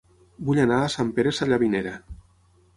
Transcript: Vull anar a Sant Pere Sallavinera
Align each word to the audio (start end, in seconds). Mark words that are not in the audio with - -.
Vull 0.47 0.61
anar 0.63 0.79
a 0.85 0.87
Sant 0.95 1.13
Pere 1.19 1.35
Sallavinera 1.41 1.95